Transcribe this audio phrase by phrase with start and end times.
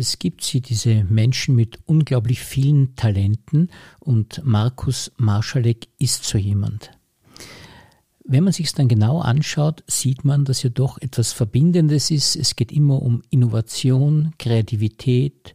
[0.00, 3.68] Es gibt sie, diese Menschen mit unglaublich vielen Talenten
[3.98, 6.90] und Markus Marschalek ist so jemand.
[8.24, 12.34] Wenn man sich es dann genau anschaut, sieht man, dass ja doch etwas Verbindendes ist.
[12.34, 15.54] Es geht immer um Innovation, Kreativität,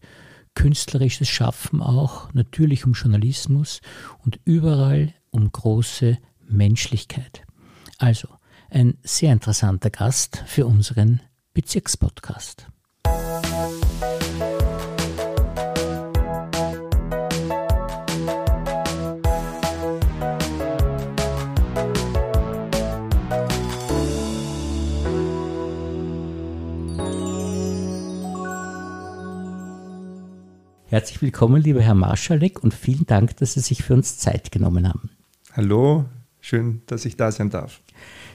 [0.54, 3.82] künstlerisches Schaffen auch, natürlich um Journalismus
[4.24, 7.42] und überall um große Menschlichkeit.
[7.98, 8.28] Also
[8.70, 11.22] ein sehr interessanter Gast für unseren
[11.56, 12.68] Bezirkspodcast.
[30.96, 34.88] Herzlich willkommen, lieber Herr Marschalek, und vielen Dank, dass Sie sich für uns Zeit genommen
[34.88, 35.10] haben.
[35.52, 36.06] Hallo,
[36.40, 37.82] schön, dass ich da sein darf.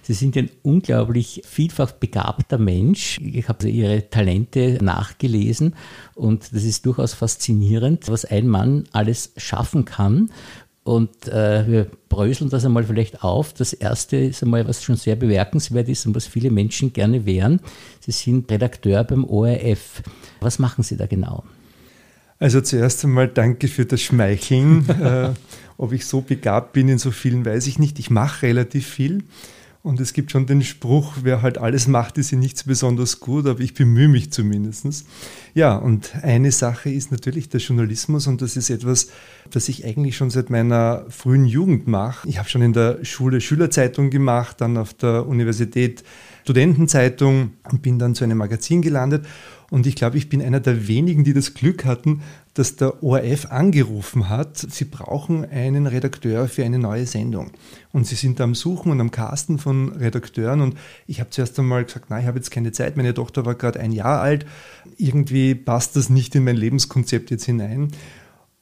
[0.02, 3.18] Sie sind ein unglaublich vielfach begabter Mensch.
[3.22, 5.74] Ich habe Ihre Talente nachgelesen
[6.14, 10.30] und das ist durchaus faszinierend, was ein Mann alles schaffen kann.
[10.84, 13.54] Und äh, wir bröseln das einmal vielleicht auf.
[13.54, 17.60] Das erste ist einmal, was schon sehr bemerkenswert ist und was viele Menschen gerne wären.
[18.00, 20.02] Sie sind Redakteur beim ORF.
[20.40, 21.42] Was machen Sie da genau?
[22.40, 24.88] Also zuerst einmal danke für das Schmeicheln.
[25.00, 25.30] äh,
[25.76, 27.98] ob ich so begabt bin in so vielen, weiß ich nicht.
[27.98, 29.24] Ich mache relativ viel.
[29.82, 33.18] Und es gibt schon den Spruch, wer halt alles macht, ist ja nicht so besonders
[33.18, 35.06] gut, aber ich bemühe mich zumindest.
[35.54, 39.08] Ja, und eine Sache ist natürlich der Journalismus und das ist etwas,
[39.50, 42.28] das ich eigentlich schon seit meiner frühen Jugend mache.
[42.28, 46.04] Ich habe schon in der Schule Schülerzeitung gemacht, dann auf der Universität
[46.42, 49.24] Studentenzeitung und bin dann zu einem Magazin gelandet.
[49.70, 52.22] Und ich glaube, ich bin einer der wenigen, die das Glück hatten,
[52.54, 57.52] dass der ORF angerufen hat, sie brauchen einen Redakteur für eine neue Sendung.
[57.92, 60.60] Und sie sind am Suchen und am Casten von Redakteuren.
[60.60, 60.76] Und
[61.06, 62.96] ich habe zuerst einmal gesagt, nein, ich habe jetzt keine Zeit.
[62.96, 64.44] Meine Tochter war gerade ein Jahr alt.
[64.96, 67.92] Irgendwie passt das nicht in mein Lebenskonzept jetzt hinein.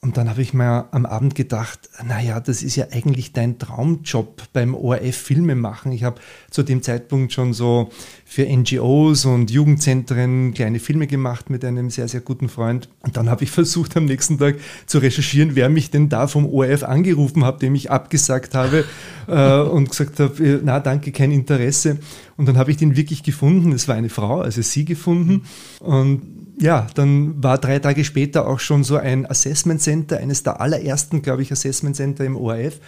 [0.00, 4.44] Und dann habe ich mir am Abend gedacht, naja, das ist ja eigentlich dein Traumjob
[4.52, 5.90] beim ORF Filme machen.
[5.90, 6.20] Ich habe
[6.50, 7.90] zu dem Zeitpunkt schon so
[8.24, 12.88] für NGOs und Jugendzentren kleine Filme gemacht mit einem sehr, sehr guten Freund.
[13.00, 14.54] Und dann habe ich versucht, am nächsten Tag
[14.86, 18.84] zu recherchieren, wer mich denn da vom ORF angerufen hat, dem ich abgesagt habe
[19.26, 21.98] äh, und gesagt habe, äh, na danke, kein Interesse.
[22.36, 23.72] Und dann habe ich den wirklich gefunden.
[23.72, 25.42] Es war eine Frau, also sie gefunden.
[25.80, 30.60] Und ja, dann war drei Tage später auch schon so ein Assessment Center, eines der
[30.60, 32.80] allerersten, glaube ich, Assessment Center im ORF.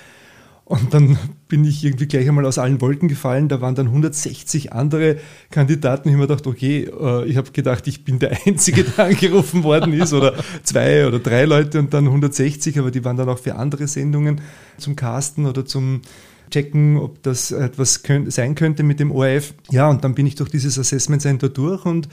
[0.70, 3.48] Und dann bin ich irgendwie gleich einmal aus allen Wolken gefallen.
[3.48, 5.16] Da waren dann 160 andere
[5.50, 6.08] Kandidaten.
[6.08, 9.64] Ich habe mir gedacht, okay, äh, ich habe gedacht, ich bin der Einzige, der angerufen
[9.64, 10.32] worden ist, oder
[10.62, 14.41] zwei oder drei Leute und dann 160, aber die waren dann auch für andere Sendungen
[14.78, 16.02] zum Casten oder zum
[16.50, 19.54] checken, ob das etwas sein könnte mit dem ORF.
[19.70, 22.08] Ja, und dann bin ich durch dieses Assessment Center durch und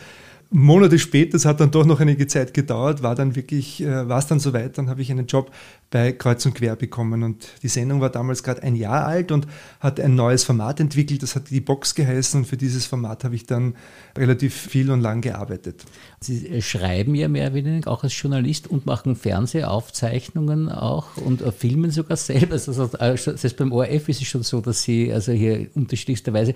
[0.50, 4.20] Monate später, es hat dann doch noch einige Zeit gedauert, war dann wirklich, äh, war
[4.20, 5.52] es dann soweit, dann habe ich einen Job
[5.90, 7.24] bei Kreuz und Quer bekommen.
[7.24, 9.48] Und die Sendung war damals gerade ein Jahr alt und
[9.80, 11.24] hat ein neues Format entwickelt.
[11.24, 13.76] Das hat die Box geheißen und für dieses Format habe ich dann
[14.18, 15.86] relativ viel und lang gearbeitet.
[16.20, 21.42] Sie äh, schreiben ja mehr oder weniger auch als Journalist und machen Fernsehaufzeichnungen auch und
[21.42, 22.54] äh, filmen sogar selber.
[22.54, 26.54] Also, also selbst beim ORF ist es schon so, dass Sie also hier unterschiedlichsterweise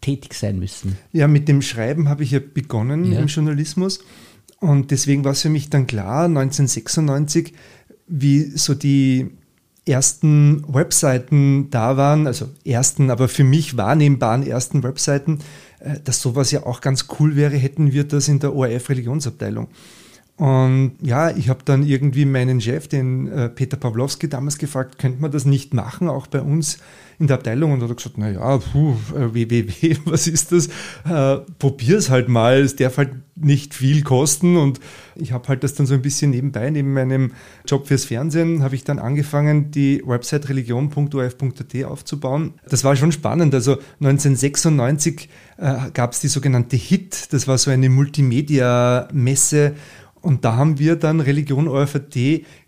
[0.00, 0.98] tätig sein müssen.
[1.12, 3.20] Ja, mit dem Schreiben habe ich ja begonnen ja.
[3.20, 4.00] im Journalismus.
[4.60, 7.52] Und deswegen war es für mich dann klar, 1996
[8.06, 9.30] wie so die
[9.86, 15.40] ersten Webseiten da waren, also ersten, aber für mich wahrnehmbaren ersten Webseiten,
[15.80, 19.68] äh, dass sowas ja auch ganz cool wäre, hätten wir das in der ORF Religionsabteilung.
[20.36, 25.22] Und ja, ich habe dann irgendwie meinen Chef, den äh, Peter Pawlowski, damals gefragt, könnte
[25.22, 26.78] man das nicht machen, auch bei uns
[27.20, 30.66] in der Abteilung und hat er gesagt, naja, puh, www, was ist das?
[31.08, 34.80] Äh, probier's halt mal, es darf halt nicht viel kosten und
[35.14, 37.32] ich habe halt das dann so ein bisschen nebenbei, neben meinem
[37.66, 42.54] Job fürs Fernsehen, habe ich dann angefangen, die Website religion.orf.at aufzubauen.
[42.68, 45.28] Das war schon spannend, also 1996
[45.58, 49.74] äh, gab es die sogenannte HIT, das war so eine Multimedia-Messe
[50.24, 52.14] und da haben wir dann Religion ORFAT,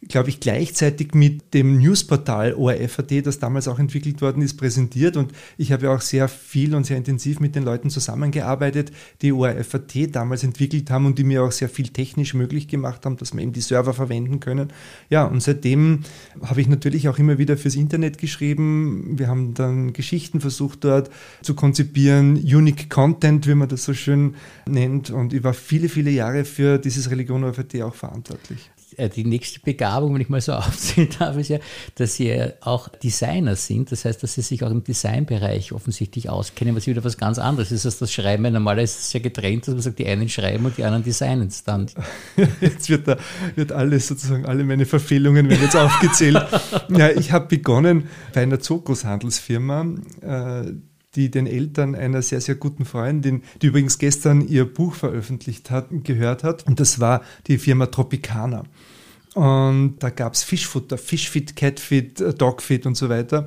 [0.08, 5.16] glaube ich, gleichzeitig mit dem Newsportal ORFAT, das damals auch entwickelt worden ist, präsentiert.
[5.16, 8.92] Und ich habe ja auch sehr viel und sehr intensiv mit den Leuten zusammengearbeitet,
[9.22, 13.16] die ORFAT damals entwickelt haben und die mir auch sehr viel technisch möglich gemacht haben,
[13.16, 14.72] dass wir eben die Server verwenden können.
[15.10, 16.00] Ja, und seitdem
[16.42, 19.18] habe ich natürlich auch immer wieder fürs Internet geschrieben.
[19.18, 21.10] Wir haben dann Geschichten versucht dort
[21.42, 24.34] zu konzipieren, Unique Content, wie man das so schön
[24.68, 25.10] nennt.
[25.10, 28.70] Und ich war viele, viele Jahre für dieses Religion ÖVT auch verantwortlich.
[28.96, 31.58] Äh, die nächste Begabung, wenn ich mal so aufzählen darf, ist ja,
[31.94, 33.92] dass Sie auch Designer sind.
[33.92, 37.72] Das heißt, dass Sie sich auch im Designbereich offensichtlich auskennen, was wieder was ganz anderes
[37.72, 38.52] ist als das Schreiben.
[38.52, 41.48] Normalerweise ist es ja getrennt, dass man sagt, die einen schreiben und die anderen designen
[41.48, 41.86] es dann.
[42.60, 43.16] Jetzt wird, da,
[43.54, 46.36] wird alles sozusagen, alle meine Verfehlungen werden jetzt aufgezählt.
[46.88, 49.86] ja, ich habe begonnen bei einer Zoogroßhandelsfirma,
[50.22, 50.72] äh,
[51.16, 55.88] die den Eltern einer sehr, sehr guten Freundin, die übrigens gestern ihr Buch veröffentlicht hat,
[56.04, 56.66] gehört hat.
[56.66, 58.64] Und das war die Firma Tropicana.
[59.36, 63.44] Und da gab es Fischfutter, Fishfit, Catfit, äh, Dogfit und so weiter.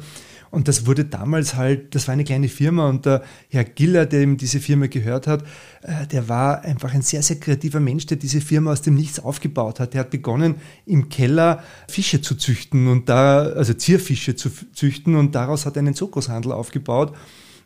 [0.51, 4.21] Und das wurde damals halt, das war eine kleine Firma und der Herr Giller, der
[4.21, 5.41] ihm diese Firma gehört hat,
[5.81, 9.19] äh, der war einfach ein sehr, sehr kreativer Mensch, der diese Firma aus dem Nichts
[9.19, 9.95] aufgebaut hat.
[9.95, 15.33] Der hat begonnen, im Keller Fische zu züchten und da, also Zierfische zu züchten und
[15.33, 17.15] daraus hat er einen Zuckerhandel aufgebaut.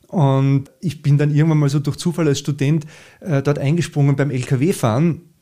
[0.07, 2.85] Und ich bin dann irgendwann mal so durch Zufall als Student
[3.19, 5.32] äh, dort eingesprungen beim LKW-Fahren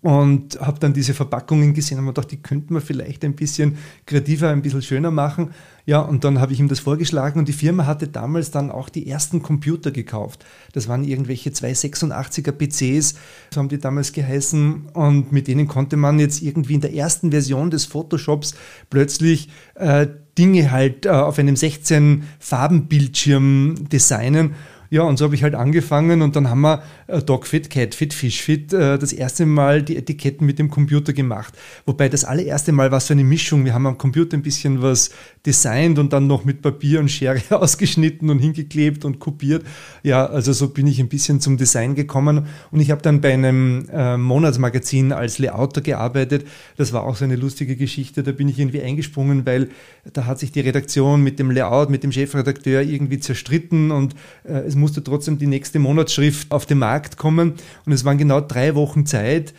[0.00, 3.76] und habe dann diese Verpackungen gesehen und mir gedacht, die könnten wir vielleicht ein bisschen
[4.06, 5.50] kreativer, ein bisschen schöner machen.
[5.84, 8.88] Ja, und dann habe ich ihm das vorgeschlagen und die Firma hatte damals dann auch
[8.88, 10.44] die ersten Computer gekauft.
[10.72, 13.16] Das waren irgendwelche 286er PCs,
[13.52, 17.32] so haben die damals geheißen und mit denen konnte man jetzt irgendwie in der ersten
[17.32, 18.54] Version des Photoshops
[18.90, 20.06] plötzlich äh,
[20.38, 24.54] Dinge halt äh, auf einem 16-Farben-Bildschirm designen.
[24.92, 28.74] Ja, und so habe ich halt angefangen und dann haben wir äh, Dogfit, Catfit, Fishfit
[28.74, 31.54] äh, das erste Mal die Etiketten mit dem Computer gemacht.
[31.86, 33.64] Wobei das allererste Mal war so eine Mischung.
[33.64, 35.08] Wir haben am Computer ein bisschen was
[35.44, 39.64] designt und dann noch mit Papier und Schere ausgeschnitten und hingeklebt und kopiert.
[40.02, 43.32] Ja, also so bin ich ein bisschen zum Design gekommen und ich habe dann bei
[43.32, 46.46] einem äh, Monatsmagazin als Layouter gearbeitet.
[46.76, 48.22] Das war auch so eine lustige Geschichte.
[48.22, 49.70] Da bin ich irgendwie eingesprungen, weil
[50.12, 54.14] da hat sich die Redaktion mit dem Layout, mit dem Chefredakteur irgendwie zerstritten und
[54.44, 57.54] äh, es musste trotzdem die nächste Monatsschrift auf den Markt kommen
[57.84, 59.54] und es waren genau drei Wochen Zeit,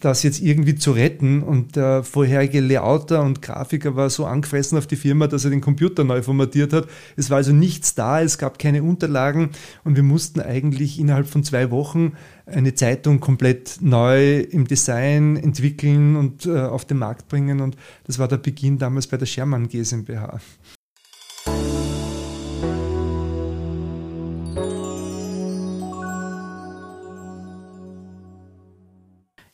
[0.00, 4.86] das jetzt irgendwie zu retten und der vorherige Layouter und Grafiker war so angefressen auf
[4.86, 6.88] die Firma, dass er den Computer neu formatiert hat.
[7.16, 9.50] Es war also nichts da, es gab keine Unterlagen
[9.84, 12.12] und wir mussten eigentlich innerhalb von zwei Wochen
[12.46, 18.18] eine Zeitung komplett neu im Design entwickeln und äh, auf den Markt bringen und das
[18.18, 20.40] war der Beginn damals bei der Schermann GmbH.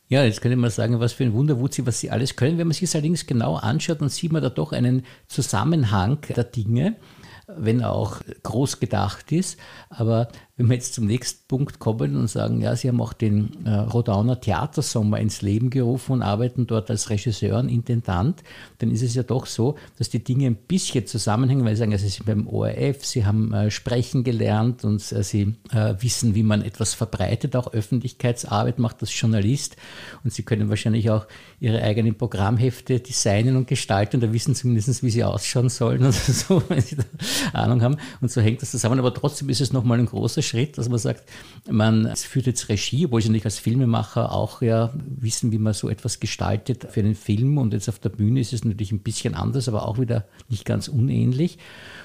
[0.09, 2.59] Ja, jetzt könnte man sagen, was für ein Wunderwutzi, was sie alles können.
[2.59, 6.45] Wenn man sich es allerdings genau anschaut, dann sieht man da doch einen Zusammenhang der
[6.45, 6.95] Dinge,
[7.49, 9.59] wenn auch groß gedacht ist.
[9.89, 13.67] Aber wenn wir jetzt zum nächsten Punkt kommen und sagen, ja, Sie haben auch den
[13.67, 18.43] äh, Rodauner Theatersommer ins Leben gerufen und arbeiten dort als Regisseur und Intendant,
[18.79, 21.97] dann ist es ja doch so, dass die Dinge ein bisschen zusammenhängen, weil Sie sagen,
[21.99, 26.43] Sie sind beim ORF, Sie haben äh, sprechen gelernt und äh, Sie äh, wissen, wie
[26.43, 29.77] man etwas verbreitet, auch Öffentlichkeitsarbeit macht als Journalist
[30.25, 31.27] und Sie können wahrscheinlich auch
[31.61, 36.63] Ihre eigenen Programmhefte designen und gestalten da wissen zumindest, wie sie ausschauen sollen oder so,
[36.69, 37.05] wenn Sie da
[37.53, 37.97] Ahnung haben.
[38.21, 40.99] Und so hängt das zusammen, aber trotzdem ist es nochmal ein großer Schritt, dass man
[40.99, 41.25] sagt,
[41.71, 45.89] man führt jetzt Regie, obwohl sie nicht als Filmemacher auch ja wissen, wie man so
[45.89, 47.59] etwas gestaltet für einen Film.
[47.59, 50.65] Und jetzt auf der Bühne ist es natürlich ein bisschen anders, aber auch wieder nicht
[50.65, 51.59] ganz unähnlich.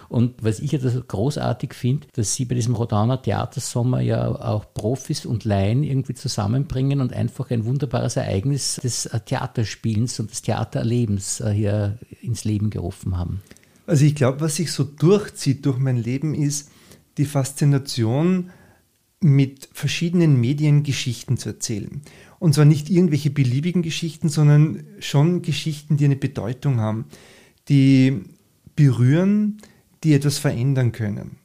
[0.10, 4.66] Und was ich ja das großartig finde, dass Sie bei diesem Rodauner Theatersommer ja auch
[4.74, 11.40] Profis und Laien irgendwie zusammenbringen und einfach ein wunderbares Ereignis des Theaterspielens und des Theatererlebens
[11.40, 13.42] äh, hier ins Leben gerufen haben.
[13.88, 16.70] Also ich glaube, was sich so durchzieht durch mein Leben ist,
[17.18, 18.52] die Faszination,
[19.22, 22.02] mit verschiedenen Medien Geschichten zu erzählen.
[22.40, 27.06] Und zwar nicht irgendwelche beliebigen Geschichten, sondern schon Geschichten, die eine Bedeutung haben,
[27.70, 28.24] die
[28.76, 29.62] berühren,
[30.04, 31.38] die etwas verändern können.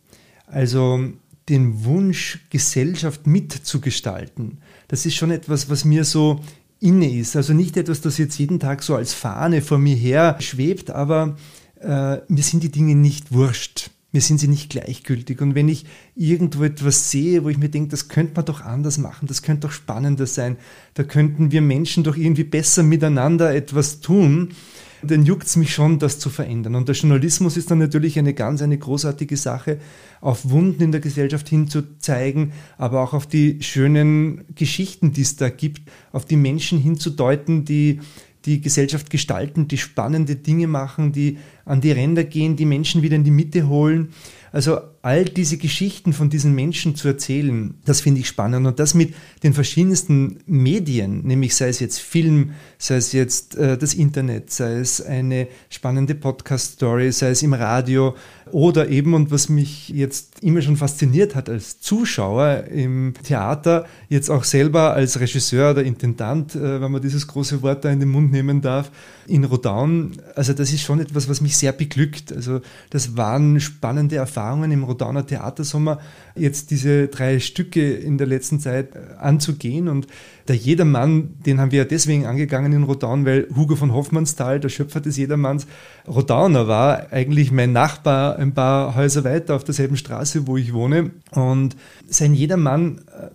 [0.46, 1.12] Also
[1.50, 6.40] den Wunsch, Gesellschaft mitzugestalten, das ist schon etwas, was mir so
[6.80, 7.36] inne ist.
[7.36, 11.36] Also nicht etwas, das jetzt jeden Tag so als Fahne vor mir her schwebt, aber
[11.80, 15.42] äh, mir sind die Dinge nicht wurscht mir sind sie nicht gleichgültig.
[15.42, 18.96] Und wenn ich irgendwo etwas sehe, wo ich mir denke, das könnte man doch anders
[18.96, 20.56] machen, das könnte doch spannender sein,
[20.94, 24.54] da könnten wir Menschen doch irgendwie besser miteinander etwas tun,
[25.02, 26.76] dann juckt es mich schon, das zu verändern.
[26.76, 29.80] Und der Journalismus ist dann natürlich eine ganz, eine großartige Sache,
[30.22, 35.50] auf Wunden in der Gesellschaft hinzuzeigen, aber auch auf die schönen Geschichten, die es da
[35.50, 38.00] gibt, auf die Menschen hinzudeuten, die
[38.46, 43.16] die Gesellschaft gestalten, die spannende Dinge machen, die an die Ränder gehen, die Menschen wieder
[43.16, 44.10] in die Mitte holen.
[44.52, 48.66] Also all diese Geschichten von diesen Menschen zu erzählen, das finde ich spannend.
[48.66, 53.78] Und das mit den verschiedensten Medien, nämlich sei es jetzt Film, sei es jetzt äh,
[53.78, 58.16] das Internet, sei es eine spannende Podcast-Story, sei es im Radio
[58.50, 64.28] oder eben, und was mich jetzt immer schon fasziniert hat als Zuschauer im Theater, jetzt
[64.28, 68.08] auch selber als Regisseur oder Intendant, äh, wenn man dieses große Wort da in den
[68.08, 68.90] Mund nehmen darf,
[69.26, 72.32] in Rodaun, also das ist schon etwas, was mich sehr beglückt.
[72.32, 72.60] Also
[72.90, 76.00] das waren spannende Erfahrungen im Rodauner Theatersommer,
[76.34, 79.88] jetzt diese drei Stücke in der letzten Zeit äh, anzugehen.
[79.88, 80.06] Und
[80.48, 84.70] der Jedermann, den haben wir ja deswegen angegangen in Rodaun, weil Hugo von Hoffmannsthal, der
[84.70, 85.66] Schöpfer des Jedermanns,
[86.08, 91.10] Rodauner war, eigentlich mein Nachbar ein paar Häuser weiter auf derselben Straße, wo ich wohne.
[91.32, 91.76] Und
[92.08, 93.28] sein Jedermann äh,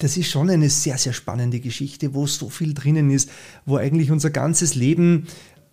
[0.00, 3.30] das ist schon eine sehr, sehr spannende Geschichte, wo so viel drinnen ist,
[3.66, 5.26] wo eigentlich unser ganzes Leben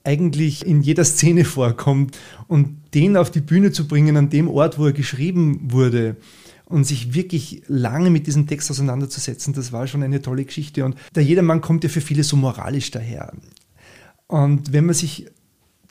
[0.05, 4.79] eigentlich in jeder Szene vorkommt und den auf die Bühne zu bringen an dem Ort,
[4.79, 6.15] wo er geschrieben wurde
[6.65, 10.85] und sich wirklich lange mit diesem Text auseinanderzusetzen, das war schon eine tolle Geschichte.
[10.85, 13.33] Und der Jedermann kommt ja für viele so moralisch daher.
[14.27, 15.27] Und wenn man sich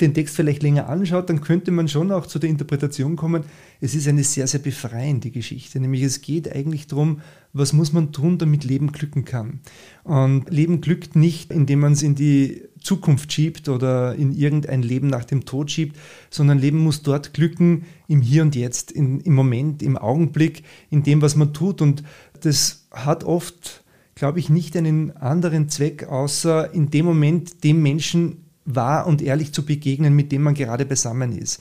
[0.00, 3.44] den Text vielleicht länger anschaut, dann könnte man schon auch zu der Interpretation kommen,
[3.80, 5.78] es ist eine sehr, sehr befreiende Geschichte.
[5.78, 7.20] Nämlich es geht eigentlich darum,
[7.52, 9.60] was muss man tun, damit Leben glücken kann.
[10.02, 15.06] Und Leben glückt nicht, indem man es in die Zukunft schiebt oder in irgendein Leben
[15.06, 15.96] nach dem Tod schiebt,
[16.28, 21.02] sondern Leben muss dort glücken, im Hier und Jetzt, in, im Moment, im Augenblick, in
[21.02, 21.80] dem, was man tut.
[21.80, 22.02] Und
[22.40, 23.84] das hat oft,
[24.14, 29.52] glaube ich, nicht einen anderen Zweck, außer in dem Moment dem Menschen wahr und ehrlich
[29.52, 31.60] zu begegnen, mit dem man gerade beisammen ist.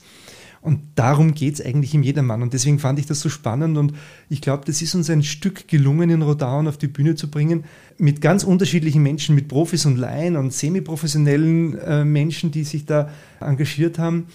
[0.64, 2.40] Und darum geht es eigentlich im Jedermann.
[2.40, 3.76] Und deswegen fand ich das so spannend.
[3.76, 3.92] Und
[4.30, 7.64] ich glaube, das ist uns ein Stück gelungen, in Rodaun auf die Bühne zu bringen,
[7.98, 13.10] mit ganz unterschiedlichen Menschen, mit Profis und Laien und semiprofessionellen äh, Menschen, die sich da
[13.40, 14.28] engagiert haben.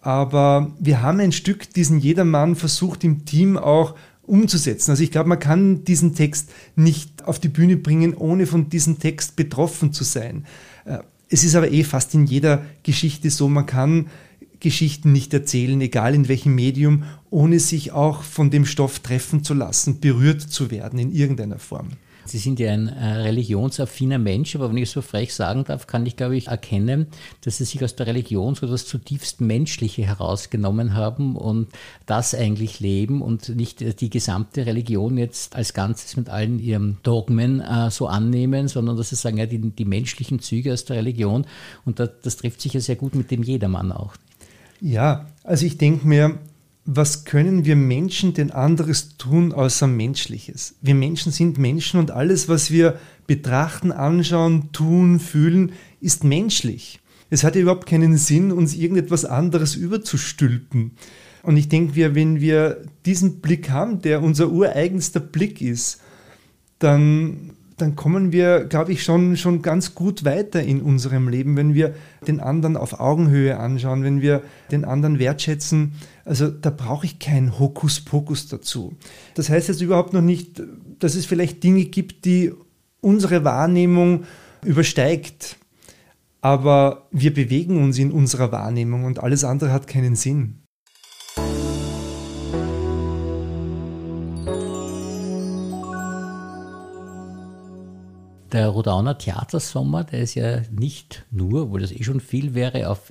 [0.00, 4.92] Aber wir haben ein Stück diesen Jedermann versucht im Team auch umzusetzen.
[4.92, 9.00] Also ich glaube, man kann diesen Text nicht auf die Bühne bringen, ohne von diesem
[9.00, 10.46] Text betroffen zu sein.
[11.34, 14.06] Es ist aber eh fast in jeder Geschichte so, man kann
[14.60, 19.52] Geschichten nicht erzählen, egal in welchem Medium, ohne sich auch von dem Stoff treffen zu
[19.52, 21.88] lassen, berührt zu werden in irgendeiner Form.
[22.26, 26.06] Sie sind ja ein äh, religionsaffiner Mensch, aber wenn ich so frech sagen darf, kann
[26.06, 27.06] ich, glaube ich, erkennen,
[27.42, 31.68] dass Sie sich aus der Religion so das zutiefst Menschliche herausgenommen haben und
[32.06, 36.98] das eigentlich leben und nicht äh, die gesamte Religion jetzt als Ganzes mit allen ihren
[37.02, 40.96] Dogmen äh, so annehmen, sondern dass Sie sagen, ja, die, die menschlichen Züge aus der
[40.96, 41.46] Religion
[41.84, 44.14] und das, das trifft sich ja sehr gut mit dem Jedermann auch.
[44.80, 46.38] Ja, also ich denke mir,
[46.86, 50.74] was können wir Menschen denn anderes tun außer Menschliches?
[50.82, 57.00] Wir Menschen sind Menschen und alles, was wir betrachten, anschauen, tun, fühlen, ist menschlich.
[57.30, 60.92] Es hat ja überhaupt keinen Sinn, uns irgendetwas anderes überzustülpen.
[61.42, 66.00] Und ich denke, wenn wir diesen Blick haben, der unser ureigenster Blick ist,
[66.78, 71.74] dann dann kommen wir, glaube ich, schon, schon ganz gut weiter in unserem Leben, wenn
[71.74, 71.94] wir
[72.26, 75.92] den anderen auf Augenhöhe anschauen, wenn wir den anderen wertschätzen.
[76.24, 78.96] Also da brauche ich kein Hokuspokus dazu.
[79.34, 80.62] Das heißt jetzt überhaupt noch nicht,
[80.98, 82.52] dass es vielleicht Dinge gibt, die
[83.00, 84.24] unsere Wahrnehmung
[84.64, 85.56] übersteigt.
[86.40, 90.64] Aber wir bewegen uns in unserer Wahrnehmung und alles andere hat keinen Sinn.
[98.54, 103.10] der Rodauner Theatersommer, der ist ja nicht nur, wo das eh schon viel wäre, auf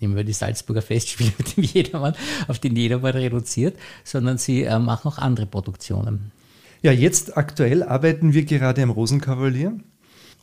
[0.00, 2.14] nehmen wir die Salzburger Festspiele mit dem Jedermann,
[2.48, 6.32] auf den Jedermann reduziert, sondern sie äh, machen auch andere Produktionen.
[6.82, 9.78] Ja, jetzt aktuell arbeiten wir gerade am Rosenkavalier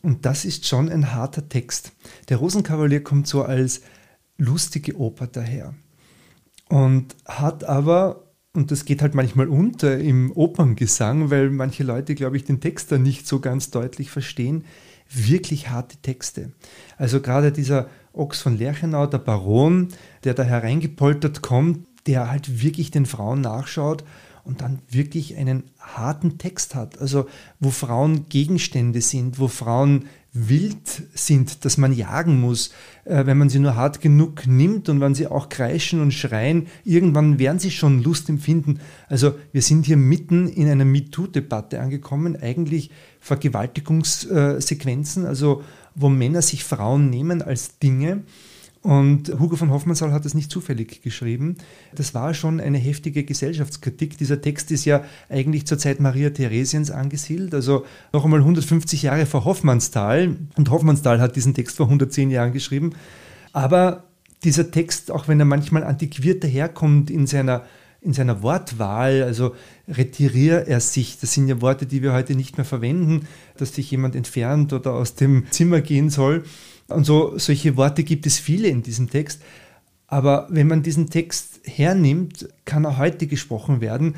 [0.04, 1.94] und das ist schon ein harter Text.
[2.30, 3.82] Der Rosenkavalier kommt so als
[4.38, 5.74] lustige Oper daher
[6.70, 8.24] und hat aber
[8.54, 12.92] und das geht halt manchmal unter im Operngesang, weil manche Leute, glaube ich, den Text
[12.92, 14.66] da nicht so ganz deutlich verstehen.
[15.08, 16.54] Wirklich harte Texte.
[16.98, 17.88] Also gerade dieser
[18.18, 19.90] Ochs von Lerchenau, der Baron,
[20.24, 24.04] der da hereingepoltert kommt, der halt wirklich den Frauen nachschaut
[24.44, 27.00] und dann wirklich einen harten Text hat.
[27.00, 27.28] Also
[27.60, 32.72] wo Frauen Gegenstände sind, wo Frauen wild sind, dass man jagen muss,
[33.06, 36.68] äh, wenn man sie nur hart genug nimmt und wenn sie auch kreischen und schreien,
[36.84, 38.80] irgendwann werden sie schon Lust empfinden.
[39.10, 45.64] Also wir sind hier mitten in einer MeToo-Debatte angekommen, eigentlich Vergewaltigungssequenzen, also
[45.98, 48.24] wo Männer sich Frauen nehmen als Dinge
[48.88, 51.58] und Hugo von Hoffmannsthal hat es nicht zufällig geschrieben.
[51.94, 54.18] Das war schon eine heftige Gesellschaftskritik.
[54.18, 59.26] Dieser Text ist ja eigentlich zur Zeit Maria Theresiens angesiedelt, also noch einmal 150 Jahre
[59.26, 60.38] vor Hoffmannsthal.
[60.56, 62.94] Und Hoffmannsthal hat diesen Text vor 110 Jahren geschrieben.
[63.52, 64.06] Aber
[64.46, 67.66] dieser Text, auch wenn er manchmal antiquiert daherkommt in seiner
[68.08, 69.54] in seiner Wortwahl, also
[69.88, 73.92] retirier er sich, das sind ja Worte, die wir heute nicht mehr verwenden, dass sich
[73.92, 76.46] jemand entfernt oder aus dem Zimmer gehen soll.
[76.88, 79.42] Und so solche Worte gibt es viele in diesem Text.
[80.08, 84.16] Aber wenn man diesen Text hernimmt, kann er heute gesprochen werden.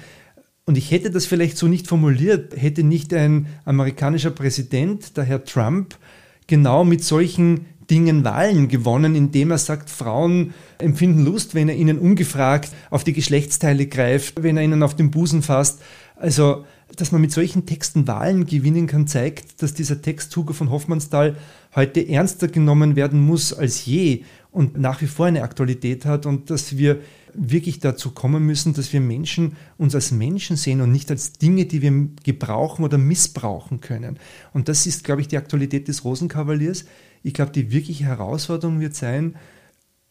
[0.65, 5.43] Und ich hätte das vielleicht so nicht formuliert, hätte nicht ein amerikanischer Präsident, der Herr
[5.43, 5.97] Trump,
[6.45, 11.99] genau mit solchen Dingen Wahlen gewonnen, indem er sagt, Frauen empfinden Lust, wenn er ihnen
[11.99, 15.81] ungefragt auf die Geschlechtsteile greift, wenn er ihnen auf den Busen fasst.
[16.15, 16.65] Also,
[16.95, 21.35] dass man mit solchen Texten Wahlen gewinnen kann, zeigt, dass dieser Text Hugo von Hoffmannsthal
[21.75, 26.49] heute ernster genommen werden muss als je und nach wie vor eine Aktualität hat und
[26.49, 27.01] dass wir
[27.33, 31.65] wirklich dazu kommen müssen, dass wir Menschen uns als Menschen sehen und nicht als Dinge,
[31.65, 34.17] die wir gebrauchen oder missbrauchen können.
[34.51, 36.85] Und das ist, glaube ich, die Aktualität des Rosenkavaliers.
[37.21, 39.35] Ich glaube, die wirkliche Herausforderung wird sein,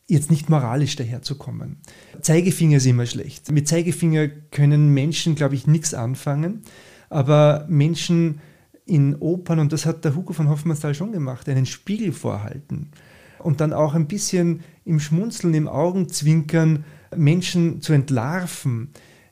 [0.07, 1.79] jetzt nicht moralisch daherzukommen.
[2.23, 3.51] Zeigefinger ist immer schlecht.
[3.51, 6.63] Mit Zeigefinger können Menschen, glaube ich, nichts anfangen,
[7.11, 8.41] aber Menschen
[8.87, 12.91] in Opern, und das hat der Hugo von Hoffmannsthal schon gemacht, einen Spiegel vorhalten
[13.39, 16.85] und dann auch ein bisschen im Schmunzeln, im Augenzwinkern
[17.17, 18.91] Menschen zu entlarven.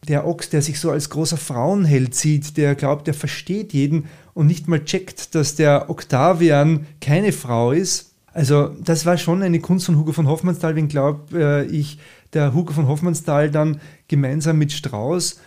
[0.08, 4.46] Der Ochs, der sich so als großer Frauenheld sieht, der glaubt, er versteht jeden und
[4.46, 8.12] nicht mal checkt, dass der Octavian keine Frau ist.
[8.32, 11.98] Also das war schon eine Kunst von Hugo von Hoffmannsthal, wenn glaube äh, ich,
[12.34, 15.40] der Hugo von Hoffmannsthal dann gemeinsam mit Strauss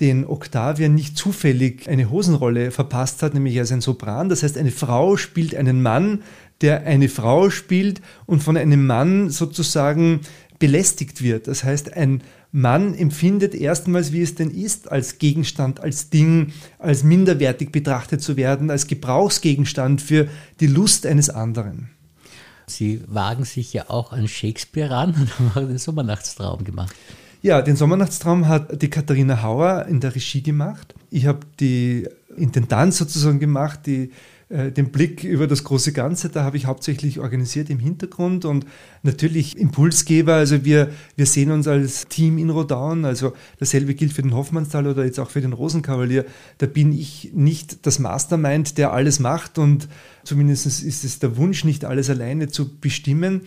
[0.00, 4.28] den Octavian nicht zufällig eine Hosenrolle verpasst hat, nämlich er ist ein Sopran.
[4.28, 6.22] Das heißt, eine Frau spielt einen Mann,
[6.60, 10.20] der eine Frau spielt und von einem Mann sozusagen
[10.58, 11.46] belästigt wird.
[11.48, 17.02] Das heißt, ein Mann empfindet erstmals, wie es denn ist, als Gegenstand, als Ding, als
[17.02, 20.28] minderwertig betrachtet zu werden, als Gebrauchsgegenstand für
[20.60, 21.90] die Lust eines anderen.
[22.66, 26.94] Sie wagen sich ja auch an Shakespeare ran und haben den Sommernachtstraum gemacht.
[27.42, 30.94] Ja, den Sommernachtstraum hat die Katharina Hauer in der Regie gemacht.
[31.10, 34.12] Ich habe die Intendanz sozusagen gemacht, die
[34.50, 38.66] den Blick über das große Ganze, da habe ich hauptsächlich organisiert im Hintergrund und
[39.02, 40.34] natürlich Impulsgeber.
[40.34, 43.04] Also wir, wir sehen uns als Team in Rodaun.
[43.04, 46.26] Also dasselbe gilt für den Hoffmannsthal oder jetzt auch für den Rosenkavalier.
[46.58, 49.88] Da bin ich nicht das Mastermind, der alles macht und
[50.24, 53.42] zumindest ist es der Wunsch, nicht alles alleine zu bestimmen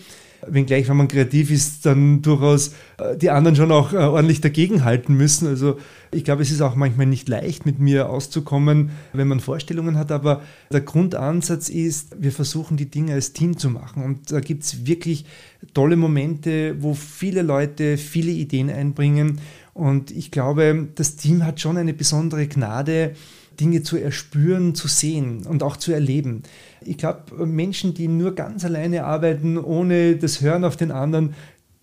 [0.45, 5.15] wenngleich, wenn man kreativ ist, dann durchaus äh, die anderen schon auch äh, ordentlich dagegenhalten
[5.15, 5.47] müssen.
[5.47, 5.77] Also
[6.11, 10.11] ich glaube, es ist auch manchmal nicht leicht, mit mir auszukommen, wenn man Vorstellungen hat,
[10.11, 10.41] aber
[10.71, 14.03] der Grundansatz ist, wir versuchen die Dinge als Team zu machen.
[14.03, 15.25] Und da gibt es wirklich
[15.73, 19.39] tolle Momente, wo viele Leute viele Ideen einbringen.
[19.73, 23.15] Und ich glaube, das Team hat schon eine besondere Gnade,
[23.59, 26.43] Dinge zu erspüren, zu sehen und auch zu erleben.
[26.87, 31.33] Ich glaube, Menschen, die nur ganz alleine arbeiten, ohne das Hören auf den anderen,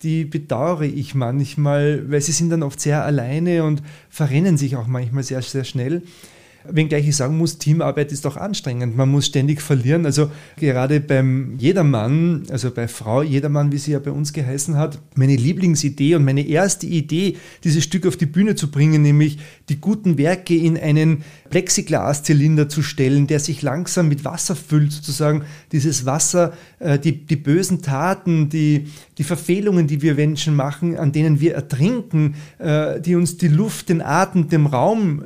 [0.03, 4.87] die bedauere ich manchmal, weil sie sind dann oft sehr alleine und verrennen sich auch
[4.87, 6.03] manchmal sehr, sehr schnell.
[6.67, 8.97] Wenngleich ich sagen muss, Teamarbeit ist auch anstrengend.
[8.97, 10.07] Man muss ständig verlieren.
[10.07, 14.99] Also gerade beim Jedermann, also bei Frau Jedermann, wie sie ja bei uns geheißen hat,
[15.15, 19.81] meine Lieblingsidee und meine erste Idee, dieses Stück auf die Bühne zu bringen, nämlich die
[19.81, 26.07] guten Werke in einen Plexiglaszylinder zu stellen, der sich langsam mit Wasser füllt, sozusagen dieses
[26.07, 31.41] Wasser, äh, die, die bösen Taten, die, die Verfehlungen, die wir Menschen machen, an denen
[31.41, 35.23] wir ertrinken, äh, die uns die Luft, den Atem, den Raum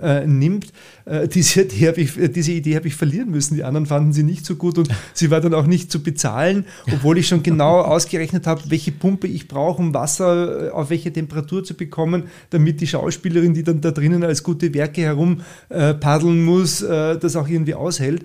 [1.08, 3.54] äh, diese, Idee habe ich, diese Idee habe ich verlieren müssen.
[3.54, 6.66] Die anderen fanden sie nicht so gut und sie war dann auch nicht zu bezahlen,
[6.92, 11.64] obwohl ich schon genau ausgerechnet habe, welche Pumpe ich brauche, um Wasser auf welche Temperatur
[11.64, 16.44] zu bekommen, damit die Schauspielerin, die dann da drinnen als gute Werke herum äh, paddeln
[16.44, 18.22] muss, äh, das auch irgendwie aushält.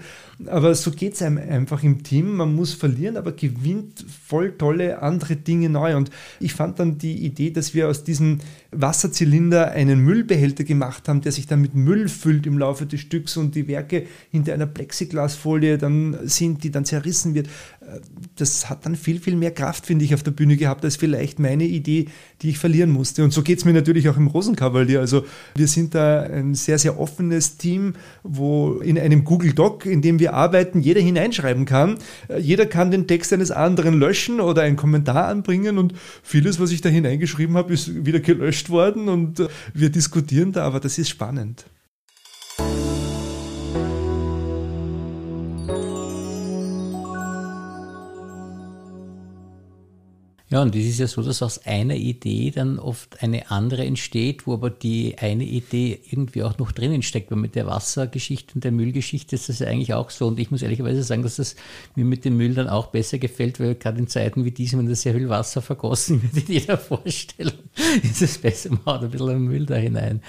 [0.48, 2.36] Aber so geht es einem einfach im Team.
[2.36, 5.96] Man muss verlieren, aber gewinnt voll tolle andere Dinge neu.
[5.96, 8.40] Und ich fand dann die Idee, dass wir aus diesem
[8.72, 13.38] Wasserzylinder einen Müllbehälter gemacht haben, der sich dann mit Müll füllt im Laufe des Stücks
[13.38, 17.48] und die Werke hinter einer Plexiglasfolie dann sind, die dann zerrissen wird.
[18.36, 21.40] Das hat dann viel, viel mehr Kraft, finde ich, auf der Bühne gehabt, als vielleicht
[21.40, 22.08] meine Idee,
[22.42, 23.24] die ich verlieren musste.
[23.24, 25.00] Und so geht es mir natürlich auch im Rosenkavalier.
[25.00, 27.94] Also wir sind da ein sehr, sehr offenes Team,
[28.24, 31.98] wo in einem Google Doc, in dem wir arbeiten, jeder hineinschreiben kann.
[32.40, 35.94] Jeder kann den Text eines anderen löschen oder einen Kommentar anbringen und
[36.24, 40.66] vieles, was ich da hineingeschrieben habe, ist wieder gelöscht worden und äh, wir diskutieren da,
[40.66, 41.66] aber das ist spannend.
[50.54, 54.46] Ja, und es ist ja so, dass aus einer Idee dann oft eine andere entsteht,
[54.46, 57.32] wo aber die eine Idee irgendwie auch noch drinnen steckt.
[57.32, 60.28] Weil mit der Wassergeschichte und der Müllgeschichte ist das ja eigentlich auch so.
[60.28, 61.56] Und ich muss ehrlicherweise sagen, dass das
[61.96, 64.88] mir mit dem Müll dann auch besser gefällt, weil gerade in Zeiten wie diesen, wenn
[64.88, 67.58] da sehr viel Wasser vergossen wird in jeder Vorstellung,
[68.04, 70.22] ist es besser, man haut ein bisschen Müll da hinein.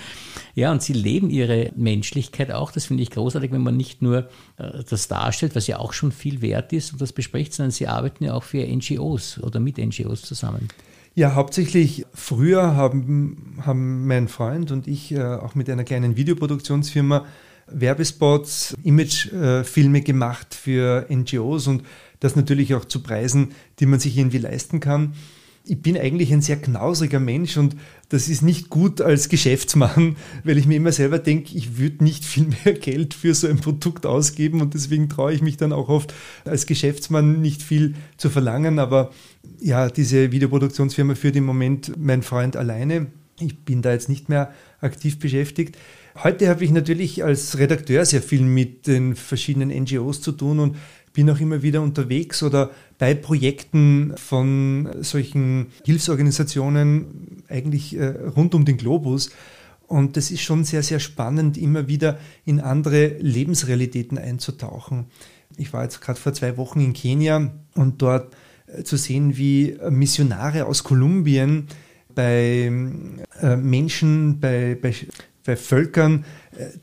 [0.55, 2.71] Ja, und sie leben ihre Menschlichkeit auch.
[2.71, 6.13] Das finde ich großartig, wenn man nicht nur äh, das darstellt, was ja auch schon
[6.13, 9.79] viel wert ist und das bespricht, sondern sie arbeiten ja auch für NGOs oder mit
[9.79, 10.69] NGOs zusammen?
[11.17, 17.25] Ja, hauptsächlich früher haben, haben mein Freund und ich äh, auch mit einer kleinen Videoproduktionsfirma
[17.67, 21.83] Werbespots, Imagefilme gemacht für NGOs und
[22.21, 25.15] das natürlich auch zu Preisen, die man sich irgendwie leisten kann
[25.67, 27.75] ich bin eigentlich ein sehr knausriger Mensch und
[28.11, 32.25] das ist nicht gut als Geschäftsmann, weil ich mir immer selber denke, ich würde nicht
[32.25, 35.89] viel mehr Geld für so ein Produkt ausgeben und deswegen traue ich mich dann auch
[35.89, 36.13] oft
[36.45, 38.79] als Geschäftsmann nicht viel zu verlangen.
[38.79, 39.11] Aber
[39.59, 43.07] ja, diese Videoproduktionsfirma führt im Moment mein Freund alleine.
[43.41, 45.77] Ich bin da jetzt nicht mehr aktiv beschäftigt.
[46.23, 50.77] Heute habe ich natürlich als Redakteur sehr viel mit den verschiedenen NGOs zu tun und
[51.15, 58.65] bin auch immer wieder unterwegs oder bei Projekten von solchen Hilfsorganisationen eigentlich äh, rund um
[58.65, 59.31] den Globus.
[59.87, 65.07] Und das ist schon sehr, sehr spannend, immer wieder in andere Lebensrealitäten einzutauchen.
[65.57, 68.35] Ich war jetzt gerade vor zwei Wochen in Kenia und dort
[68.67, 71.69] äh, zu sehen, wie Missionare aus Kolumbien
[72.13, 72.73] bei
[73.41, 74.93] äh, Menschen, bei, bei,
[75.45, 76.25] bei Völkern,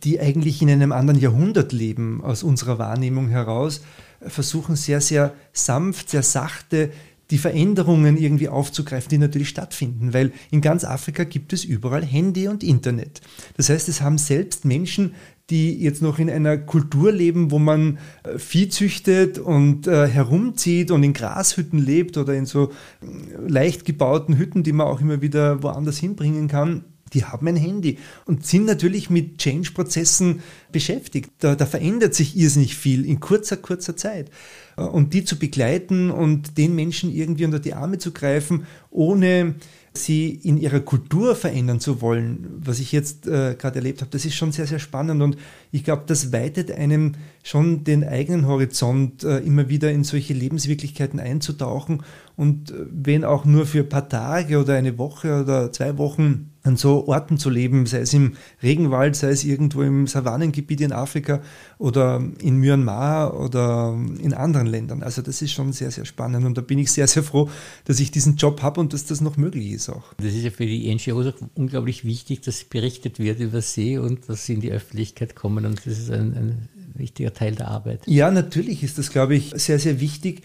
[0.03, 3.81] die eigentlich in einem anderen Jahrhundert leben, aus unserer Wahrnehmung heraus,
[4.27, 6.91] versuchen sehr, sehr sanft, sehr sachte
[7.31, 12.49] die Veränderungen irgendwie aufzugreifen, die natürlich stattfinden, weil in ganz Afrika gibt es überall Handy
[12.49, 13.21] und Internet.
[13.55, 15.15] Das heißt, es haben selbst Menschen,
[15.49, 20.91] die jetzt noch in einer Kultur leben, wo man äh, Vieh züchtet und äh, herumzieht
[20.91, 25.21] und in Grashütten lebt oder in so äh, leicht gebauten Hütten, die man auch immer
[25.21, 31.31] wieder woanders hinbringen kann die haben ein Handy und sind natürlich mit Change-Prozessen beschäftigt.
[31.39, 34.29] Da, da, verändert sich irrsinnig viel in kurzer, kurzer Zeit.
[34.77, 39.55] Äh, und die zu begleiten und den Menschen irgendwie unter die Arme zu greifen, ohne
[39.93, 44.23] sie in ihrer Kultur verändern zu wollen, was ich jetzt äh, gerade erlebt habe, das
[44.23, 45.35] ist schon sehr, sehr spannend und
[45.73, 51.19] ich glaube, das weitet einem schon den eigenen Horizont, äh, immer wieder in solche Lebenswirklichkeiten
[51.19, 52.03] einzutauchen
[52.41, 56.49] und äh, wenn auch nur für ein paar Tage oder eine Woche oder zwei Wochen
[56.63, 60.91] an so Orten zu leben, sei es im Regenwald, sei es irgendwo im Savannengebiet in
[60.91, 61.41] Afrika
[61.77, 65.03] oder in Myanmar oder in anderen Ländern.
[65.03, 67.47] Also das ist schon sehr, sehr spannend und da bin ich sehr, sehr froh,
[67.85, 70.13] dass ich diesen Job habe und dass das noch möglich ist auch.
[70.17, 74.29] Das ist ja für die NGOs auch unglaublich wichtig, dass berichtet wird über sie und
[74.29, 78.01] dass sie in die Öffentlichkeit kommen und das ist ein, ein wichtiger Teil der Arbeit.
[78.07, 80.41] Ja, natürlich ist das, glaube ich, sehr, sehr wichtig.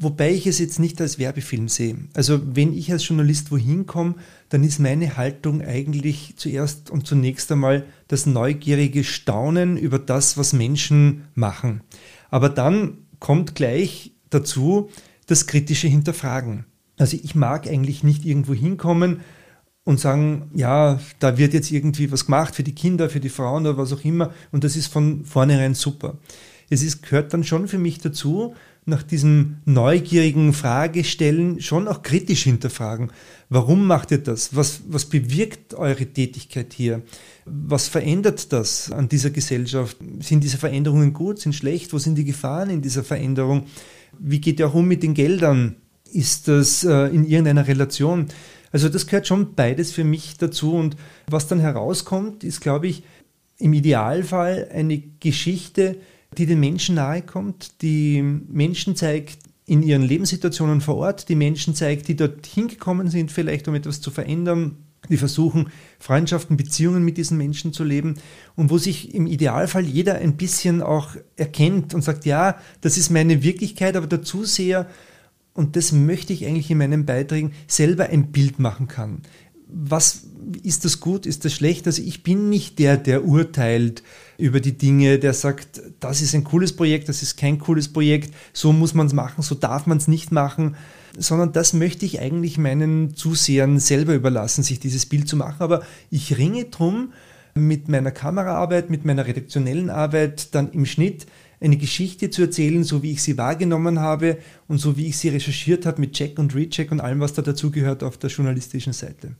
[0.00, 1.96] Wobei ich es jetzt nicht als Werbefilm sehe.
[2.14, 4.14] Also wenn ich als Journalist wohin komme,
[4.48, 10.52] dann ist meine Haltung eigentlich zuerst und zunächst einmal das neugierige Staunen über das, was
[10.52, 11.82] Menschen machen.
[12.30, 14.88] Aber dann kommt gleich dazu
[15.26, 16.64] das kritische Hinterfragen.
[16.96, 19.20] Also ich mag eigentlich nicht irgendwo hinkommen
[19.82, 23.66] und sagen, ja, da wird jetzt irgendwie was gemacht für die Kinder, für die Frauen
[23.66, 26.18] oder was auch immer und das ist von vornherein super.
[26.70, 28.54] Es ist, gehört dann schon für mich dazu,
[28.88, 33.12] nach diesem neugierigen Fragestellen schon auch kritisch hinterfragen.
[33.50, 34.56] Warum macht ihr das?
[34.56, 37.02] Was, was bewirkt eure Tätigkeit hier?
[37.44, 39.96] Was verändert das an dieser Gesellschaft?
[40.20, 41.92] Sind diese Veränderungen gut, sind schlecht?
[41.92, 43.66] Wo sind die Gefahren in dieser Veränderung?
[44.18, 45.76] Wie geht ihr auch um mit den Geldern?
[46.12, 48.26] Ist das äh, in irgendeiner Relation?
[48.72, 50.72] Also das gehört schon beides für mich dazu.
[50.74, 50.96] Und
[51.26, 53.02] was dann herauskommt, ist, glaube ich,
[53.58, 55.96] im Idealfall eine Geschichte,
[56.36, 61.74] die den Menschen nahe kommt, die Menschen zeigt in ihren Lebenssituationen vor Ort, die Menschen
[61.74, 64.76] zeigt, die dort hingekommen sind, vielleicht um etwas zu verändern,
[65.08, 68.14] die versuchen, Freundschaften, Beziehungen mit diesen Menschen zu leben
[68.56, 73.10] und wo sich im Idealfall jeder ein bisschen auch erkennt und sagt, ja, das ist
[73.10, 74.88] meine Wirklichkeit, aber der Zuseher,
[75.54, 79.22] und das möchte ich eigentlich in meinen Beiträgen, selber ein Bild machen kann.
[79.70, 80.24] Was
[80.62, 81.86] ist das gut, ist das schlecht?
[81.86, 84.02] Also ich bin nicht der, der urteilt,
[84.38, 88.32] über die Dinge, der sagt, das ist ein cooles Projekt, das ist kein cooles Projekt,
[88.52, 90.76] so muss man es machen, so darf man es nicht machen,
[91.18, 95.60] sondern das möchte ich eigentlich meinen Zusehern selber überlassen, sich dieses Bild zu machen.
[95.60, 97.12] Aber ich ringe drum,
[97.54, 101.26] mit meiner Kameraarbeit, mit meiner redaktionellen Arbeit dann im Schnitt
[101.60, 105.30] eine Geschichte zu erzählen, so wie ich sie wahrgenommen habe und so wie ich sie
[105.30, 109.34] recherchiert habe mit Check und Recheck und allem, was da dazugehört auf der journalistischen Seite.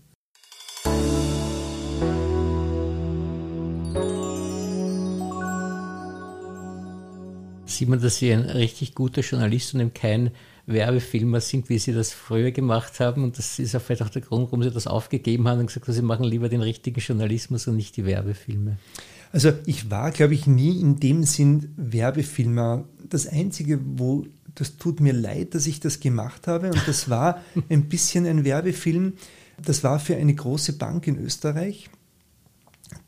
[7.79, 10.33] Sieht man, dass Sie ein richtig guter Journalist und eben kein
[10.67, 13.25] Werbefilmer sind, wie Sie das früher gemacht haben.
[13.25, 15.87] Und das ist auch vielleicht auch der Grund, warum Sie das aufgegeben haben und gesagt
[15.87, 18.79] haben, Sie machen lieber den richtigen Journalismus und nicht die Werbefilme.
[19.33, 22.85] Also ich war, glaube ich, nie in dem Sinn Werbefilmer.
[23.09, 27.43] Das Einzige, wo das tut mir leid, dass ich das gemacht habe, und das war
[27.69, 29.15] ein bisschen ein Werbefilm,
[29.65, 31.91] das war für eine große Bank in Österreich.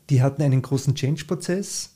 [0.09, 1.90] Die hatten einen großen Change-Prozess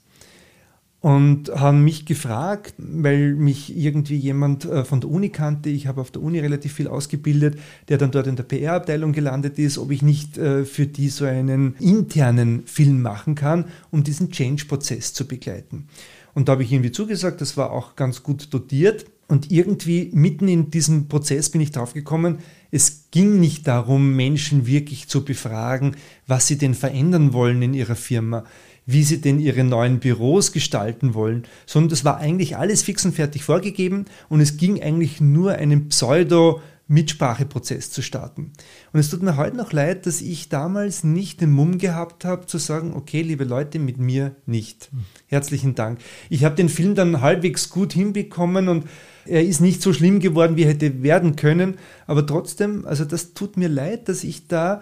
[1.06, 6.02] und haben mich gefragt, weil mich irgendwie jemand äh, von der Uni kannte, ich habe
[6.02, 9.91] auf der Uni relativ viel ausgebildet, der dann dort in der PR-Abteilung gelandet ist, ob
[9.91, 15.28] ich nicht äh, für die so einen internen Film machen kann, um diesen Change-Prozess zu
[15.28, 15.89] begleiten.
[16.34, 19.06] Und da habe ich irgendwie zugesagt, das war auch ganz gut dotiert.
[19.28, 22.39] Und irgendwie mitten in diesem Prozess bin ich drauf gekommen,
[22.72, 27.96] es ging nicht darum, Menschen wirklich zu befragen, was sie denn verändern wollen in ihrer
[27.96, 28.44] Firma,
[28.86, 33.15] wie sie denn ihre neuen Büros gestalten wollen, sondern das war eigentlich alles fix und
[33.15, 38.52] fertig vorgegeben und es ging eigentlich nur einen Pseudo- Mitspracheprozess zu starten.
[38.93, 42.45] Und es tut mir heute noch leid, dass ich damals nicht den Mumm gehabt habe
[42.45, 44.91] zu sagen, okay, liebe Leute, mit mir nicht.
[45.26, 46.00] Herzlichen Dank.
[46.30, 48.86] Ich habe den Film dann halbwegs gut hinbekommen und
[49.26, 53.34] er ist nicht so schlimm geworden, wie er hätte werden können, aber trotzdem, also das
[53.34, 54.82] tut mir leid, dass ich da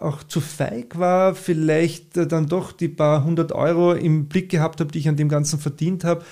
[0.00, 4.90] auch zu feig war, vielleicht dann doch die paar hundert Euro im Blick gehabt habe,
[4.90, 6.24] die ich an dem Ganzen verdient habe,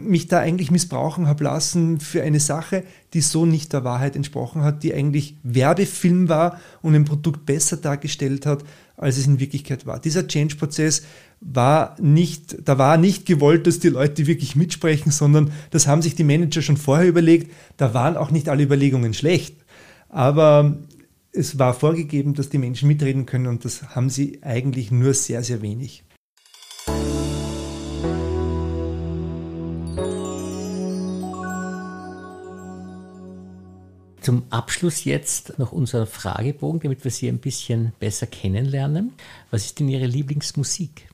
[0.00, 4.62] mich da eigentlich missbrauchen habe lassen für eine Sache, die so nicht der Wahrheit entsprochen
[4.62, 8.64] hat, die eigentlich Werbefilm war und ein Produkt besser dargestellt hat,
[8.96, 10.00] als es in Wirklichkeit war.
[10.00, 11.02] Dieser Change-Prozess
[11.40, 16.14] war nicht, da war nicht gewollt, dass die Leute wirklich mitsprechen, sondern das haben sich
[16.14, 17.52] die Manager schon vorher überlegt.
[17.76, 19.56] Da waren auch nicht alle Überlegungen schlecht.
[20.08, 20.78] Aber
[21.38, 25.42] es war vorgegeben, dass die Menschen mitreden können und das haben sie eigentlich nur sehr,
[25.42, 26.02] sehr wenig.
[34.20, 39.12] Zum Abschluss jetzt noch unser Fragebogen, damit wir Sie ein bisschen besser kennenlernen.
[39.50, 41.08] Was ist denn Ihre Lieblingsmusik?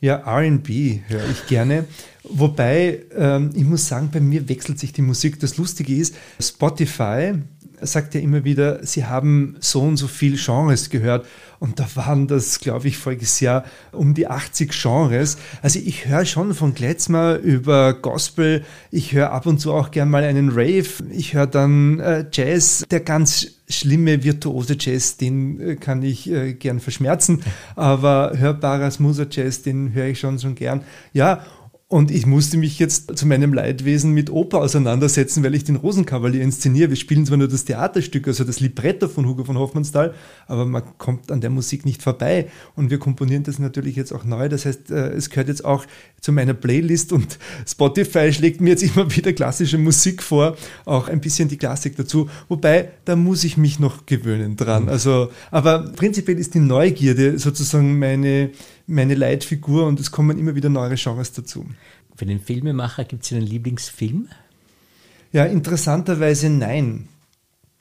[0.00, 0.68] Ja, RB
[1.08, 1.86] höre ich gerne.
[2.22, 5.40] Wobei, ähm, ich muss sagen, bei mir wechselt sich die Musik.
[5.40, 7.32] Das Lustige ist, Spotify
[7.80, 11.26] sagt ja immer wieder, sie haben so und so viele Genres gehört.
[11.58, 15.38] Und da waren das, glaube ich, voriges Jahr um die 80 Genres.
[15.62, 18.64] Also ich höre schon von Gletzmer über Gospel.
[18.90, 20.88] Ich höre ab und zu auch gern mal einen Rave.
[21.10, 22.84] Ich höre dann äh, Jazz.
[22.90, 27.42] Der ganz schlimme virtuose Jazz, den äh, kann ich äh, gern verschmerzen.
[27.76, 30.82] Aber hörbarer Smoother Jazz, den höre ich schon schon gern.
[31.12, 31.44] Ja,
[31.88, 36.42] und ich musste mich jetzt zu meinem Leidwesen mit Oper auseinandersetzen, weil ich den Rosenkavalier
[36.42, 36.88] inszeniere.
[36.88, 40.14] Wir spielen zwar nur das Theaterstück, also das Libretto von Hugo von Hoffmannsthal,
[40.46, 42.48] aber man kommt an der Musik nicht vorbei.
[42.74, 44.48] Und wir komponieren das natürlich jetzt auch neu.
[44.48, 45.84] Das heißt, äh, es gehört jetzt auch
[46.22, 51.20] zu meiner Playlist und Spotify schlägt mir jetzt immer wieder klassische Musik vor, auch ein
[51.20, 52.30] bisschen die Klassik dazu.
[52.48, 54.88] Wobei, da muss ich mich noch gewöhnen dran.
[54.88, 58.50] Also, aber prinzipiell ist die Neugierde sozusagen meine,
[58.86, 61.66] meine Leitfigur und es kommen immer wieder neue Genres dazu.
[62.16, 64.28] Für den Filmemacher gibt es einen Lieblingsfilm?
[65.32, 67.08] Ja, interessanterweise nein.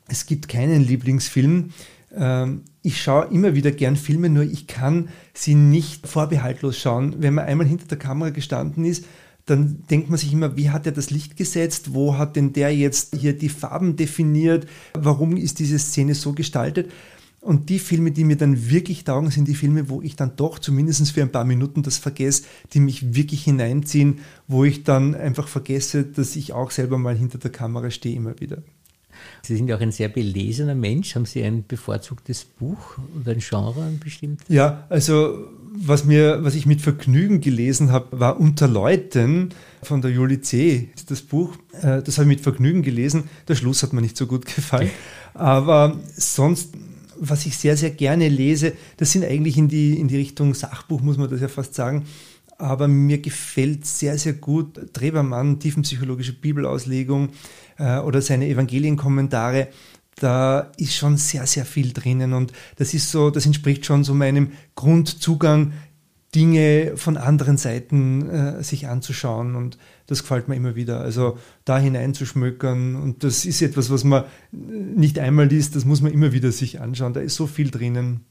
[0.08, 1.72] Es gibt keinen Lieblingsfilm.
[2.16, 7.16] Ähm, ich schaue immer wieder gern Filme, nur ich kann sie nicht vorbehaltlos schauen.
[7.20, 9.06] Wenn man einmal hinter der Kamera gestanden ist,
[9.46, 11.94] dann denkt man sich immer, wie hat er das Licht gesetzt?
[11.94, 14.68] Wo hat denn der jetzt hier die Farben definiert?
[14.94, 16.92] Warum ist diese Szene so gestaltet?
[17.44, 20.60] Und die Filme, die mir dann wirklich taugen, sind die Filme, wo ich dann doch
[20.60, 25.50] zumindest für ein paar Minuten das vergesse, die mich wirklich hineinziehen, wo ich dann einfach
[25.50, 28.64] vergesse, dass ich auch selber mal hinter der Kamera stehe, immer wieder.
[29.42, 31.16] Sie sind ja auch ein sehr belesener Mensch.
[31.16, 34.48] Haben Sie ein bevorzugtes Buch oder ein Genre ein bestimmtes?
[34.48, 39.50] Ja, also was, mir, was ich mit Vergnügen gelesen habe, war Unter Leuten
[39.82, 40.90] von der Julie C.
[41.08, 43.26] Das Buch, äh, das habe ich mit Vergnügen gelesen.
[43.50, 44.92] Der Schluss hat mir nicht so gut gefallen.
[45.34, 46.76] Aber sonst
[47.20, 51.02] was ich sehr, sehr gerne lese, das sind eigentlich in die, in die Richtung Sachbuch,
[51.02, 52.06] muss man das ja fast sagen.
[52.58, 57.30] Aber mir gefällt sehr, sehr gut Trebermann, tiefenpsychologische Bibelauslegung
[57.78, 59.70] äh, oder seine Evangelienkommentare.
[60.16, 64.14] Da ist schon sehr, sehr viel drinnen und das ist so, das entspricht schon so
[64.14, 65.74] meinem Grundzugang
[66.36, 71.02] Dinge von anderen Seiten äh, sich anzuschauen und das gefällt mir immer wieder.
[71.02, 76.12] Also da hineinzuschmökern und das ist etwas, was man nicht einmal liest, das muss man
[76.12, 77.14] immer wieder sich anschauen.
[77.14, 78.22] Da ist so viel drinnen.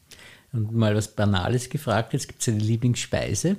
[0.52, 3.56] Und mal was Banales gefragt, jetzt gibt es eine Lieblingsspeise?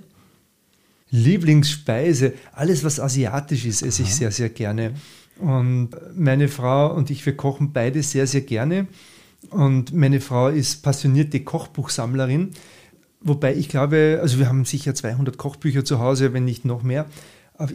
[1.09, 4.09] Lieblingsspeise, alles was asiatisch ist, esse Aha.
[4.09, 4.93] ich sehr, sehr gerne.
[5.39, 8.87] Und meine Frau und ich, wir kochen beide sehr, sehr gerne.
[9.49, 12.51] Und meine Frau ist passionierte Kochbuchsammlerin.
[13.21, 17.05] Wobei ich glaube, also wir haben sicher 200 Kochbücher zu Hause, wenn nicht noch mehr.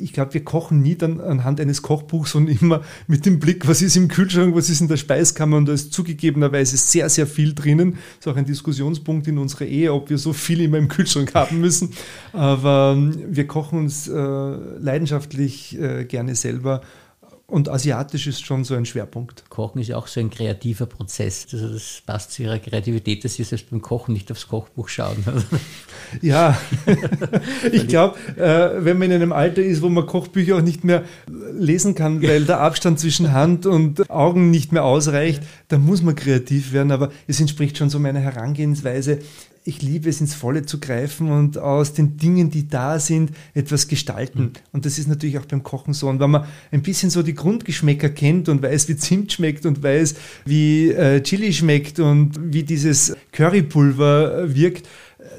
[0.00, 3.80] Ich glaube, wir kochen nie dann anhand eines Kochbuchs, sondern immer mit dem Blick, was
[3.80, 5.56] ist im Kühlschrank, was ist in der Speiskammer.
[5.56, 7.92] Und da ist zugegebenerweise sehr, sehr viel drinnen.
[7.92, 11.32] Das ist auch ein Diskussionspunkt in unserer Ehe, ob wir so viel immer im Kühlschrank
[11.34, 11.92] haben müssen.
[12.32, 16.82] Aber ähm, wir kochen uns äh, leidenschaftlich äh, gerne selber
[17.50, 19.48] und asiatisch ist schon so ein Schwerpunkt.
[19.48, 21.46] Kochen ist ja auch so ein kreativer Prozess.
[21.50, 25.24] Also das passt zu ihrer Kreativität, dass sie selbst beim Kochen nicht aufs Kochbuch schauen.
[26.20, 26.58] ja,
[27.72, 31.04] ich glaube, äh, wenn man in einem Alter ist, wo man Kochbücher auch nicht mehr
[31.52, 36.14] lesen kann, weil der Abstand zwischen Hand und Augen nicht mehr ausreicht, dann muss man
[36.14, 36.92] kreativ werden.
[36.92, 39.20] Aber es entspricht schon so meiner Herangehensweise
[39.68, 43.86] ich liebe es, ins Volle zu greifen und aus den Dingen, die da sind, etwas
[43.86, 44.40] gestalten.
[44.40, 44.52] Mhm.
[44.72, 46.08] Und das ist natürlich auch beim Kochen so.
[46.08, 49.82] Und wenn man ein bisschen so die Grundgeschmäcker kennt und weiß, wie Zimt schmeckt und
[49.82, 50.14] weiß,
[50.46, 54.88] wie äh, Chili schmeckt und wie dieses Currypulver wirkt,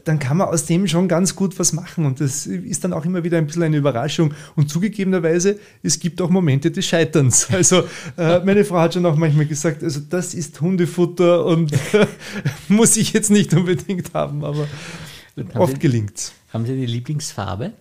[0.06, 2.06] dann kann man aus dem schon ganz gut was machen.
[2.06, 4.34] Und das ist dann auch immer wieder ein bisschen eine Überraschung.
[4.56, 7.47] Und zugegebenerweise, es gibt auch Momente des Scheiterns.
[7.60, 7.84] Also
[8.15, 11.71] äh, meine Frau hat schon auch manchmal gesagt, also das ist Hundefutter und
[12.69, 14.65] muss ich jetzt nicht unbedingt haben, aber
[15.56, 16.34] oft gelingt es.
[16.54, 17.73] Haben Sie die Lieblingsfarbe?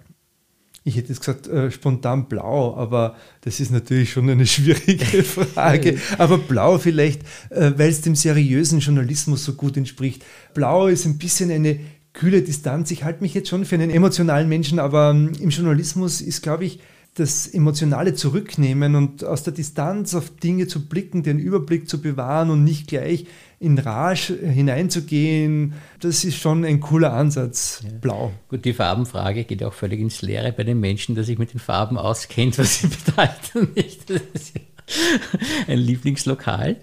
[0.88, 5.98] Ich hätte jetzt gesagt, äh, spontan blau, aber das ist natürlich schon eine schwierige Frage.
[6.16, 10.24] Aber blau vielleicht, äh, weil es dem seriösen Journalismus so gut entspricht.
[10.54, 11.78] Blau ist ein bisschen eine
[12.18, 12.90] kühle Distanz.
[12.90, 16.64] Ich halte mich jetzt schon für einen emotionalen Menschen, aber ähm, im Journalismus ist, glaube
[16.64, 16.80] ich,
[17.14, 22.50] das emotionale Zurücknehmen und aus der Distanz auf Dinge zu blicken, den Überblick zu bewahren
[22.50, 23.26] und nicht gleich
[23.60, 27.82] in Rage hineinzugehen, das ist schon ein cooler Ansatz.
[27.84, 27.90] Ja.
[28.00, 28.32] Blau.
[28.48, 31.60] Gut, die Farbenfrage geht auch völlig ins Leere bei den Menschen, dass sich mit den
[31.60, 33.72] Farben auskennt, was sie bedeuten.
[33.74, 34.10] Nicht?
[34.10, 34.60] Das ist ja
[35.66, 36.76] ein Lieblingslokal.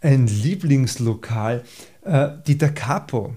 [0.00, 1.62] Ein Lieblingslokal.
[2.02, 3.36] Äh, die Da Capo.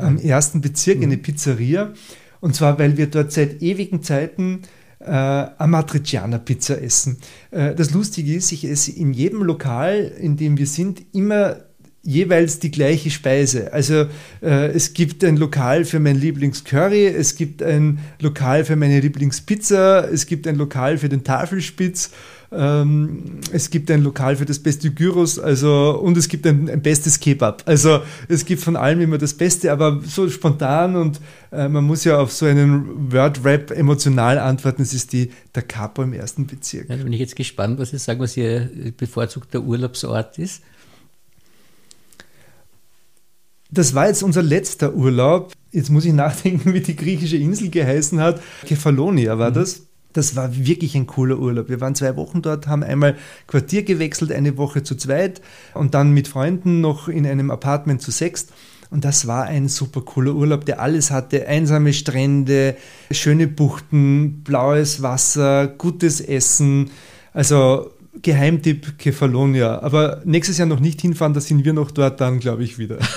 [0.00, 1.22] Am ersten Bezirk, eine mhm.
[1.22, 1.92] Pizzeria.
[2.40, 4.62] Und zwar, weil wir dort seit ewigen Zeiten
[5.00, 7.18] äh, Amatriciana Pizza essen.
[7.50, 11.56] Äh, das Lustige ist, ich esse in jedem Lokal, in dem wir sind, immer
[12.04, 13.72] jeweils die gleiche Speise.
[13.72, 14.06] Also
[14.42, 20.08] äh, es gibt ein Lokal für mein Lieblingscurry, es gibt ein Lokal für meine Lieblingspizza,
[20.12, 22.10] es gibt ein Lokal für den Tafelspitz
[22.56, 26.82] ähm, es gibt ein Lokal für das beste Gyros, also und es gibt ein, ein,
[26.82, 27.62] bestes Kebab.
[27.66, 32.04] Also es gibt von allem immer das Beste, aber so spontan und äh, man muss
[32.04, 34.82] ja auf so einen Word-Rap emotional antworten.
[34.82, 36.88] Es ist die der Capo im ersten Bezirk.
[36.88, 40.62] Ja, da bin ich jetzt gespannt, was Sie sagen, was Ihr bevorzugter Urlaubsort ist.
[43.74, 45.52] Das war jetzt unser letzter Urlaub.
[45.72, 48.40] Jetzt muss ich nachdenken, wie die griechische Insel geheißen hat.
[48.64, 49.54] Kefalonia war mhm.
[49.54, 49.82] das
[50.14, 51.68] das war wirklich ein cooler Urlaub.
[51.68, 53.16] Wir waren zwei Wochen dort, haben einmal
[53.48, 55.42] Quartier gewechselt, eine Woche zu zweit
[55.74, 58.52] und dann mit Freunden noch in einem Apartment zu sechst.
[58.90, 61.48] Und das war ein super cooler Urlaub, der alles hatte.
[61.48, 62.76] Einsame Strände,
[63.10, 66.90] schöne Buchten, blaues Wasser, gutes Essen.
[67.32, 67.90] Also
[68.22, 69.82] Geheimtipp Kefalonia.
[69.82, 72.98] Aber nächstes Jahr noch nicht hinfahren, da sind wir noch dort dann, glaube ich, wieder.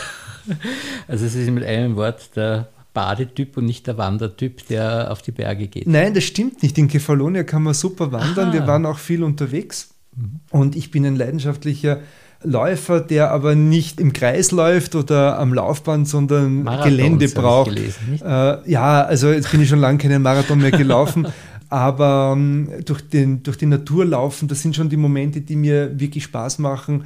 [1.08, 5.32] Also es ist mit einem Wort der Badetyp und nicht der Wandertyp, der auf die
[5.32, 5.88] Berge geht.
[5.88, 6.78] Nein, das stimmt nicht.
[6.78, 8.50] In Kefalonia kann man super wandern.
[8.50, 8.54] Aha.
[8.54, 9.90] Wir waren auch viel unterwegs.
[10.16, 10.40] Mhm.
[10.50, 12.00] Und ich bin ein leidenschaftlicher
[12.44, 17.70] Läufer, der aber nicht im Kreis läuft oder am Laufband, sondern Marathons, Gelände braucht.
[17.70, 21.28] Gelesen, äh, ja, also jetzt bin ich schon lange keinen Marathon mehr gelaufen.
[21.70, 26.00] aber ähm, durch, den, durch die Natur laufen, das sind schon die Momente, die mir
[26.00, 27.06] wirklich Spaß machen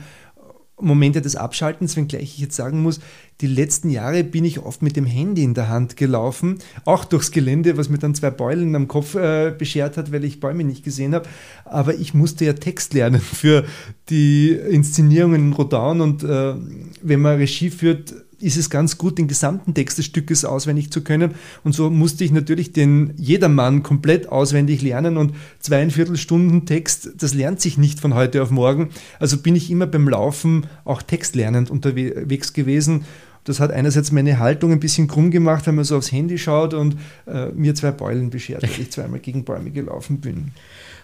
[0.81, 2.99] Momente des Abschaltens, wenngleich ich jetzt sagen muss,
[3.41, 7.31] die letzten Jahre bin ich oft mit dem Handy in der Hand gelaufen, auch durchs
[7.31, 10.83] Gelände, was mir dann zwei Beulen am Kopf äh, beschert hat, weil ich Bäume nicht
[10.83, 11.27] gesehen habe.
[11.65, 13.65] Aber ich musste ja Text lernen für
[14.09, 16.53] die Inszenierungen in Rodan und äh,
[17.01, 21.01] wenn man Regie führt, ist es ganz gut, den gesamten Text des Stückes auswendig zu
[21.01, 21.35] können.
[21.63, 27.33] Und so musste ich natürlich den Jedermann komplett auswendig lernen und zweieinviertel Stunden Text, das
[27.33, 28.89] lernt sich nicht von heute auf morgen.
[29.19, 33.05] Also bin ich immer beim Laufen auch textlernend unterwegs gewesen.
[33.43, 36.73] Das hat einerseits meine Haltung ein bisschen krumm gemacht, wenn man so aufs Handy schaut
[36.73, 40.51] und äh, mir zwei Beulen beschert, weil ich zweimal gegen Bäume gelaufen bin.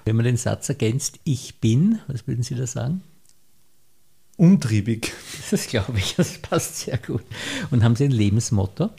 [0.05, 3.01] Wenn man den Satz ergänzt, ich bin, was würden Sie da sagen?
[4.37, 5.11] Umtriebig.
[5.49, 7.23] Das glaube ich, das passt sehr gut.
[7.71, 8.89] Und haben Sie ein Lebensmotto?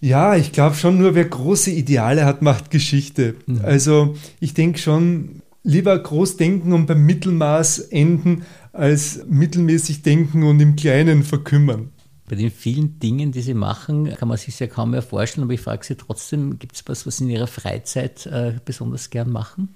[0.00, 3.36] Ja, ich glaube schon, nur wer große Ideale hat, macht Geschichte.
[3.46, 3.60] Mhm.
[3.62, 10.58] Also ich denke schon, lieber groß denken und beim Mittelmaß enden, als mittelmäßig denken und
[10.58, 11.90] im Kleinen verkümmern.
[12.28, 15.52] Bei den vielen Dingen, die Sie machen, kann man sich ja kaum mehr vorstellen, aber
[15.52, 19.30] ich frage Sie trotzdem, gibt es was, was Sie in Ihrer Freizeit äh, besonders gern
[19.30, 19.68] machen?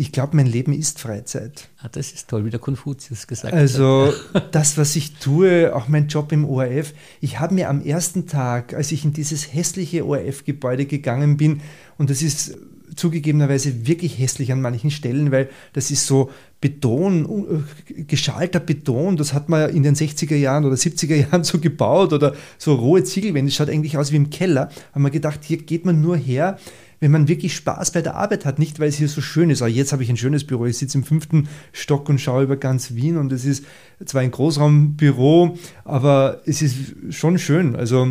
[0.00, 1.68] Ich glaube, mein Leben ist Freizeit.
[1.78, 4.14] Ah, das ist toll, wie der Konfuzius gesagt also, hat.
[4.14, 8.26] Also das, was ich tue, auch mein Job im ORF, ich habe mir am ersten
[8.26, 11.60] Tag, als ich in dieses hässliche ORF-Gebäude gegangen bin,
[11.98, 12.56] und das ist
[12.96, 16.30] zugegebenerweise wirklich hässlich an manchen Stellen, weil das ist so
[16.62, 21.44] Beton, äh, geschalter Beton, das hat man ja in den 60er Jahren oder 70er Jahren
[21.44, 24.70] so gebaut oder so rohe Ziegelwände, das schaut eigentlich aus wie im Keller.
[24.94, 26.58] Haben wir gedacht, hier geht man nur her,
[27.00, 29.62] wenn man wirklich Spaß bei der Arbeit hat, nicht weil es hier so schön ist.
[29.62, 30.66] Aber jetzt habe ich ein schönes Büro.
[30.66, 33.64] Ich sitze im fünften Stock und schaue über ganz Wien und es ist
[34.04, 36.76] zwar ein Großraumbüro, aber es ist
[37.10, 37.74] schon schön.
[37.74, 38.08] Also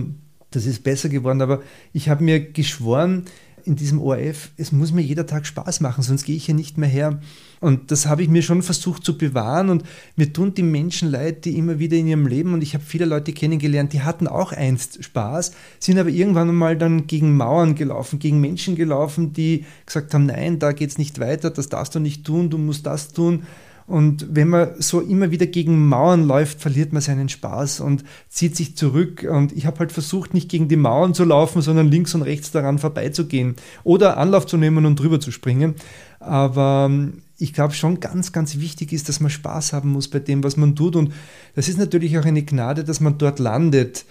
[0.52, 1.62] das ist besser geworden, aber
[1.94, 3.26] ich habe mir geschworen,
[3.66, 6.78] in diesem ORF, es muss mir jeder Tag Spaß machen, sonst gehe ich hier nicht
[6.78, 7.20] mehr her.
[7.60, 9.84] Und das habe ich mir schon versucht zu bewahren und
[10.16, 13.05] mir tun die Menschen leid, die immer wieder in ihrem Leben, und ich habe viele
[13.05, 18.20] Leute kennengelernt, die hatten auch einst Spaß, sind aber irgendwann einmal dann gegen Mauern gelaufen,
[18.20, 21.99] gegen Menschen gelaufen, die gesagt haben, nein, da geht es nicht weiter, das darfst du
[21.99, 23.43] nicht tun, du musst das tun.
[23.89, 28.55] Und wenn man so immer wieder gegen Mauern läuft, verliert man seinen Spaß und zieht
[28.55, 29.28] sich zurück.
[29.28, 32.51] Und ich habe halt versucht, nicht gegen die Mauern zu laufen, sondern links und rechts
[32.51, 35.74] daran vorbeizugehen oder Anlauf zu nehmen und drüber zu springen.
[36.20, 40.20] Aber ähm, ich glaube schon ganz, ganz wichtig ist, dass man Spaß haben muss bei
[40.20, 40.96] dem, was man tut.
[40.96, 41.14] Und
[41.56, 44.06] das ist natürlich auch eine Gnade, dass man dort landet,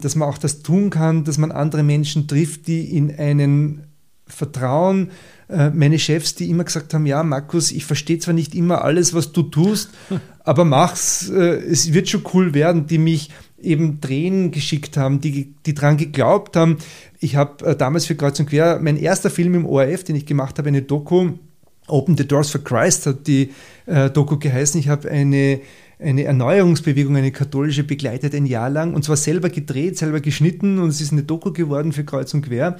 [0.00, 3.84] dass man auch das tun kann, dass man andere Menschen trifft, die in einen
[4.26, 5.10] vertrauen,
[5.48, 9.12] äh, meine Chefs, die immer gesagt haben, ja, Markus, ich verstehe zwar nicht immer alles,
[9.12, 9.90] was du tust,
[10.44, 13.30] aber mach's, äh, es wird schon cool werden, die mich
[13.60, 16.78] eben Tränen geschickt haben, die, die dran geglaubt haben.
[17.20, 20.26] Ich habe äh, damals für Kreuz und Quer, mein erster Film im ORF, den ich
[20.26, 21.32] gemacht habe, eine Doku,
[21.86, 23.52] Open the Doors for Christ hat die
[23.86, 24.80] äh, Doku geheißen.
[24.80, 25.60] Ich habe eine
[26.00, 30.88] eine Erneuerungsbewegung, eine katholische, begleitet ein Jahr lang und zwar selber gedreht, selber geschnitten und
[30.88, 32.76] es ist eine Doku geworden für Kreuz und Quer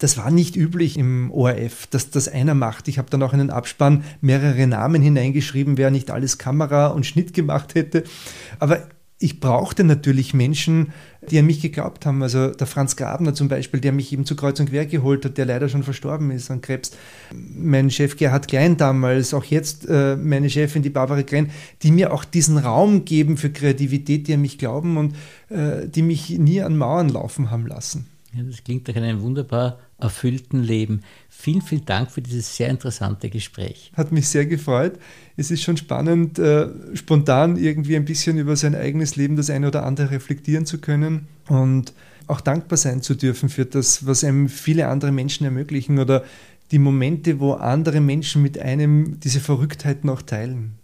[0.00, 2.88] das war nicht üblich im ORF, dass das einer macht.
[2.88, 7.04] Ich habe dann auch in den Abspann mehrere Namen hineingeschrieben, wer nicht alles Kamera und
[7.04, 8.04] Schnitt gemacht hätte.
[8.58, 8.88] Aber
[9.22, 10.94] ich brauchte natürlich Menschen,
[11.30, 12.22] die an mich geglaubt haben.
[12.22, 15.36] Also der Franz Grabner zum Beispiel, der mich eben zu Kreuz und Quer geholt hat,
[15.36, 16.92] der leider schon verstorben ist an Krebs.
[17.30, 21.50] Mein Chef Gerhard Klein damals, auch jetzt äh, meine Chefin, die Barbara Klein,
[21.82, 25.14] die mir auch diesen Raum geben für Kreativität, die an mich glauben und
[25.50, 28.06] äh, die mich nie an Mauern laufen haben lassen.
[28.32, 31.02] Ja, das klingt nach einem wunderbar erfüllten Leben.
[31.28, 33.92] Vielen, vielen Dank für dieses sehr interessante Gespräch.
[33.96, 34.98] Hat mich sehr gefreut.
[35.36, 39.68] Es ist schon spannend, äh, spontan irgendwie ein bisschen über sein eigenes Leben das eine
[39.68, 41.92] oder andere reflektieren zu können und
[42.26, 46.24] auch dankbar sein zu dürfen für das, was einem viele andere Menschen ermöglichen oder
[46.70, 50.79] die Momente, wo andere Menschen mit einem diese Verrücktheit noch teilen.